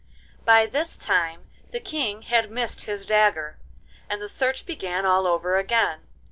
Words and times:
By 0.45 0.65
this 0.65 0.97
time 0.97 1.45
the 1.69 1.79
King 1.79 2.23
had 2.23 2.49
missed 2.49 2.85
his 2.85 3.05
dagger, 3.05 3.59
and 4.09 4.19
the 4.19 4.27
search 4.27 4.65
began 4.65 5.05
all 5.05 5.27
over 5.27 5.57
again. 5.59 6.07